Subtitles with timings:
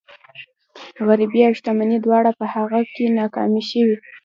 [1.07, 3.97] غريبي او شتمني دواړه په هغه کې ناکامې شوي.